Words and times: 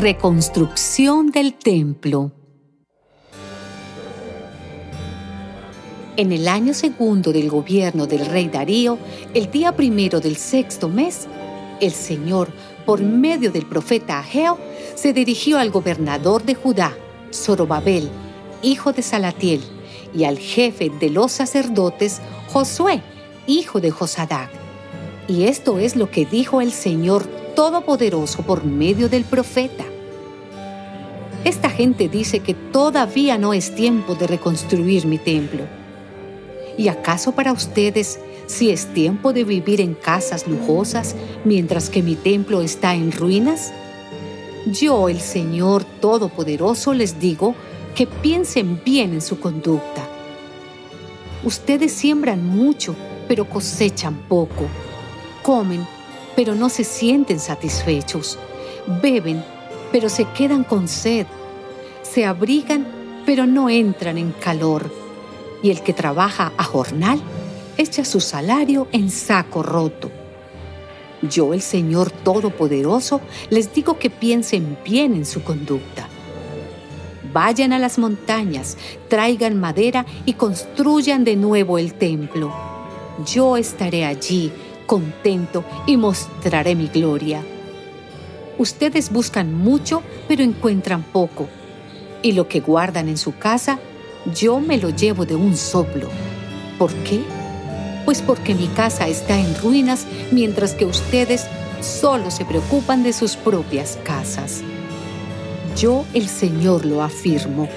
Reconstrucción 0.00 1.32
del 1.32 1.54
templo. 1.54 2.30
En 6.16 6.30
el 6.30 6.46
año 6.46 6.72
segundo 6.72 7.32
del 7.32 7.50
gobierno 7.50 8.06
del 8.06 8.24
rey 8.26 8.46
Darío, 8.46 8.96
el 9.34 9.50
día 9.50 9.74
primero 9.74 10.20
del 10.20 10.36
sexto 10.36 10.88
mes, 10.88 11.26
el 11.80 11.90
Señor, 11.90 12.48
por 12.86 13.00
medio 13.00 13.50
del 13.50 13.66
profeta 13.66 14.20
Ageo, 14.20 14.56
se 14.94 15.12
dirigió 15.12 15.58
al 15.58 15.72
gobernador 15.72 16.44
de 16.44 16.54
Judá, 16.54 16.96
Zorobabel, 17.34 18.08
hijo 18.62 18.92
de 18.92 19.02
Salatiel, 19.02 19.64
y 20.14 20.22
al 20.22 20.38
jefe 20.38 20.90
de 20.90 21.10
los 21.10 21.32
sacerdotes, 21.32 22.20
Josué, 22.52 23.02
hijo 23.48 23.80
de 23.80 23.90
Josadac. 23.90 24.48
Y 25.26 25.42
esto 25.42 25.80
es 25.80 25.96
lo 25.96 26.08
que 26.08 26.24
dijo 26.24 26.60
el 26.60 26.70
Señor 26.70 27.37
Todopoderoso 27.58 28.42
por 28.42 28.62
medio 28.62 29.08
del 29.08 29.24
profeta. 29.24 29.84
Esta 31.42 31.68
gente 31.68 32.08
dice 32.08 32.38
que 32.38 32.54
todavía 32.54 33.36
no 33.36 33.52
es 33.52 33.74
tiempo 33.74 34.14
de 34.14 34.28
reconstruir 34.28 35.06
mi 35.08 35.18
templo. 35.18 35.64
¿Y 36.76 36.86
acaso 36.86 37.32
para 37.32 37.52
ustedes 37.52 38.20
si 38.46 38.70
es 38.70 38.94
tiempo 38.94 39.32
de 39.32 39.42
vivir 39.42 39.80
en 39.80 39.94
casas 39.94 40.46
lujosas 40.46 41.16
mientras 41.44 41.90
que 41.90 42.00
mi 42.00 42.14
templo 42.14 42.62
está 42.62 42.94
en 42.94 43.10
ruinas? 43.10 43.72
Yo, 44.66 45.08
el 45.08 45.18
Señor 45.18 45.82
Todopoderoso, 45.82 46.94
les 46.94 47.18
digo 47.18 47.56
que 47.96 48.06
piensen 48.06 48.80
bien 48.84 49.14
en 49.14 49.20
su 49.20 49.40
conducta. 49.40 50.08
Ustedes 51.42 51.90
siembran 51.90 52.46
mucho, 52.46 52.94
pero 53.26 53.48
cosechan 53.48 54.14
poco. 54.28 54.68
Comen, 55.42 55.97
pero 56.38 56.54
no 56.54 56.68
se 56.68 56.84
sienten 56.84 57.40
satisfechos. 57.40 58.38
Beben, 59.02 59.44
pero 59.90 60.08
se 60.08 60.24
quedan 60.24 60.62
con 60.62 60.86
sed. 60.86 61.26
Se 62.02 62.24
abrigan, 62.26 62.86
pero 63.26 63.44
no 63.44 63.68
entran 63.68 64.18
en 64.18 64.30
calor. 64.30 64.88
Y 65.64 65.70
el 65.70 65.82
que 65.82 65.92
trabaja 65.92 66.52
a 66.56 66.62
jornal 66.62 67.20
echa 67.76 68.04
su 68.04 68.20
salario 68.20 68.86
en 68.92 69.10
saco 69.10 69.64
roto. 69.64 70.12
Yo, 71.22 71.54
el 71.54 71.60
Señor 71.60 72.12
Todopoderoso, 72.12 73.20
les 73.50 73.74
digo 73.74 73.98
que 73.98 74.08
piensen 74.08 74.78
bien 74.84 75.14
en 75.14 75.26
su 75.26 75.42
conducta. 75.42 76.06
Vayan 77.32 77.72
a 77.72 77.80
las 77.80 77.98
montañas, 77.98 78.78
traigan 79.08 79.58
madera 79.58 80.06
y 80.24 80.34
construyan 80.34 81.24
de 81.24 81.34
nuevo 81.34 81.78
el 81.78 81.94
templo. 81.94 82.54
Yo 83.26 83.56
estaré 83.56 84.04
allí 84.04 84.52
contento 84.88 85.64
y 85.86 85.98
mostraré 85.98 86.74
mi 86.74 86.88
gloria. 86.88 87.42
Ustedes 88.56 89.12
buscan 89.12 89.52
mucho, 89.54 90.02
pero 90.26 90.42
encuentran 90.42 91.04
poco. 91.04 91.46
Y 92.22 92.32
lo 92.32 92.48
que 92.48 92.58
guardan 92.60 93.08
en 93.08 93.18
su 93.18 93.36
casa, 93.36 93.78
yo 94.34 94.58
me 94.58 94.78
lo 94.78 94.88
llevo 94.88 95.26
de 95.26 95.36
un 95.36 95.56
soplo. 95.56 96.08
¿Por 96.78 96.92
qué? 97.04 97.20
Pues 98.06 98.22
porque 98.22 98.54
mi 98.54 98.66
casa 98.68 99.06
está 99.06 99.38
en 99.38 99.54
ruinas, 99.60 100.06
mientras 100.32 100.72
que 100.74 100.86
ustedes 100.86 101.46
solo 101.82 102.30
se 102.30 102.46
preocupan 102.46 103.02
de 103.02 103.12
sus 103.12 103.36
propias 103.36 103.98
casas. 104.04 104.62
Yo 105.76 106.06
el 106.14 106.28
Señor 106.28 106.86
lo 106.86 107.02
afirmo. 107.02 107.68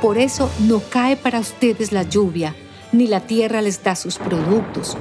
Por 0.00 0.16
eso 0.16 0.50
no 0.60 0.80
cae 0.80 1.16
para 1.16 1.38
ustedes 1.38 1.92
la 1.92 2.02
lluvia, 2.02 2.56
ni 2.92 3.06
la 3.06 3.20
tierra 3.20 3.60
les 3.60 3.84
da 3.84 3.94
sus 3.94 4.16
productos 4.16 4.96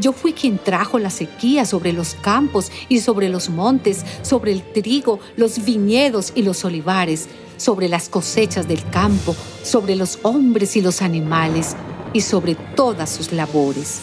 yo 0.00 0.12
fui 0.12 0.32
quien 0.32 0.58
trajo 0.58 0.98
la 0.98 1.10
sequía 1.10 1.64
sobre 1.64 1.92
los 1.92 2.14
campos 2.14 2.70
y 2.88 3.00
sobre 3.00 3.28
los 3.28 3.48
montes, 3.48 4.04
sobre 4.22 4.52
el 4.52 4.62
trigo, 4.62 5.20
los 5.36 5.64
viñedos 5.64 6.32
y 6.34 6.42
los 6.42 6.64
olivares, 6.64 7.28
sobre 7.56 7.88
las 7.88 8.08
cosechas 8.08 8.68
del 8.68 8.84
campo, 8.90 9.34
sobre 9.62 9.96
los 9.96 10.18
hombres 10.22 10.76
y 10.76 10.82
los 10.82 11.02
animales, 11.02 11.76
y 12.12 12.20
sobre 12.20 12.54
todas 12.54 13.10
sus 13.10 13.32
labores. 13.32 14.00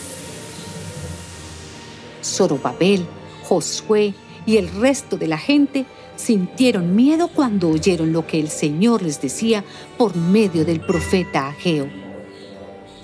Zorobabel, 2.23 3.05
Josué 3.43 4.13
y 4.45 4.57
el 4.57 4.69
resto 4.69 5.17
de 5.17 5.27
la 5.27 5.37
gente 5.37 5.85
sintieron 6.15 6.95
miedo 6.95 7.27
cuando 7.27 7.69
oyeron 7.69 8.13
lo 8.13 8.25
que 8.27 8.39
el 8.39 8.49
Señor 8.49 9.01
les 9.01 9.21
decía 9.21 9.63
por 9.97 10.15
medio 10.15 10.63
del 10.63 10.79
profeta 10.79 11.47
Ageo 11.47 12.02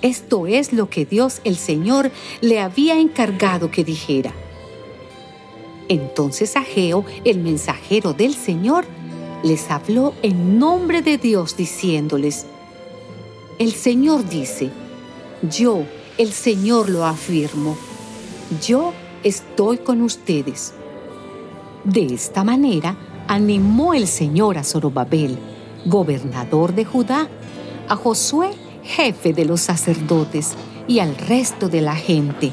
esto 0.02 0.46
es 0.46 0.72
lo 0.72 0.88
que 0.88 1.04
Dios 1.04 1.40
el 1.44 1.56
Señor 1.56 2.10
le 2.40 2.60
había 2.60 2.98
encargado 2.98 3.70
que 3.70 3.84
dijera. 3.84 4.32
Entonces 5.88 6.56
Ageo, 6.56 7.04
el 7.24 7.40
mensajero 7.40 8.12
del 8.12 8.34
Señor, 8.34 8.84
les 9.42 9.70
habló 9.70 10.14
en 10.22 10.58
nombre 10.58 11.02
de 11.02 11.18
Dios 11.18 11.56
diciéndoles, 11.56 12.46
El 13.58 13.72
Señor 13.72 14.28
dice, 14.28 14.70
yo, 15.42 15.84
el 16.16 16.32
Señor 16.32 16.88
lo 16.88 17.04
afirmo, 17.04 17.76
yo 18.64 18.92
estoy 19.24 19.78
con 19.78 20.02
ustedes. 20.02 20.74
De 21.84 22.14
esta 22.14 22.44
manera 22.44 22.96
animó 23.26 23.94
el 23.94 24.06
Señor 24.06 24.58
a 24.58 24.64
Zorobabel, 24.64 25.38
gobernador 25.86 26.74
de 26.74 26.84
Judá, 26.84 27.28
a 27.88 27.96
Josué, 27.96 28.50
jefe 28.90 29.32
de 29.32 29.44
los 29.44 29.60
sacerdotes, 29.60 30.54
y 30.86 30.98
al 30.98 31.16
resto 31.16 31.68
de 31.68 31.80
la 31.80 31.94
gente. 31.94 32.52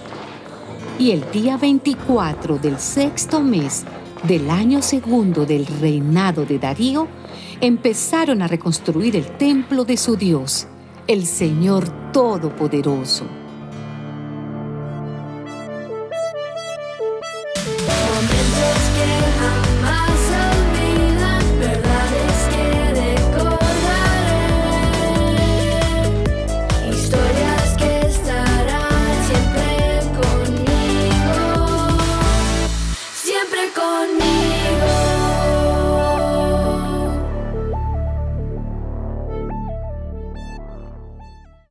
Y 1.00 1.12
el 1.12 1.30
día 1.32 1.58
24 1.58 2.58
del 2.60 2.78
sexto 2.78 3.42
mes 3.42 3.84
del 4.24 4.50
año 4.50 4.82
segundo 4.82 5.46
del 5.46 5.66
reinado 5.66 6.46
de 6.46 6.60
Darío, 6.60 7.08
empezaron 7.62 8.42
a 8.42 8.48
reconstruir 8.48 9.16
el 9.16 9.26
templo 9.38 9.86
de 9.86 9.98
su 9.98 10.16
Dios, 10.16 10.68
el 11.08 11.26
Señor 11.26 12.12
Todopoderoso. 12.12 13.47